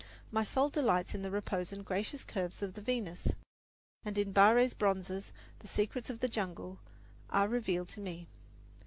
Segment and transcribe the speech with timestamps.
[0.31, 3.33] My soul delights in the repose and gracious curves of the Venus;
[4.03, 6.79] and in Barre's bronzes the secrets of the jungle
[7.29, 8.25] are revealed to me.